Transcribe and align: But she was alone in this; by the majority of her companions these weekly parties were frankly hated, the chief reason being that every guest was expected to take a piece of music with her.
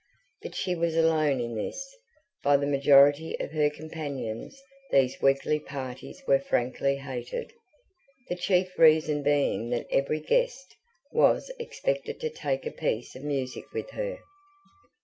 But 0.41 0.55
she 0.55 0.73
was 0.73 0.95
alone 0.97 1.39
in 1.39 1.53
this; 1.53 1.79
by 2.43 2.57
the 2.57 2.65
majority 2.65 3.39
of 3.39 3.51
her 3.51 3.69
companions 3.69 4.59
these 4.89 5.21
weekly 5.21 5.59
parties 5.59 6.23
were 6.27 6.39
frankly 6.39 6.95
hated, 6.95 7.53
the 8.27 8.35
chief 8.35 8.79
reason 8.79 9.21
being 9.21 9.69
that 9.69 9.85
every 9.91 10.19
guest 10.21 10.75
was 11.11 11.51
expected 11.59 12.19
to 12.19 12.31
take 12.31 12.65
a 12.65 12.71
piece 12.71 13.15
of 13.15 13.23
music 13.23 13.65
with 13.73 13.91
her. 13.91 14.17